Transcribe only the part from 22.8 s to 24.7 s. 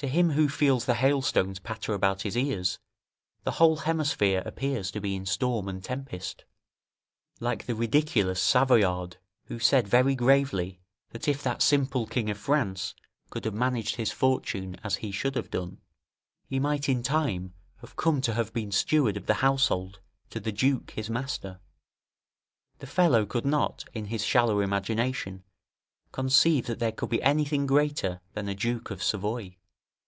the fellow could not, in his shallow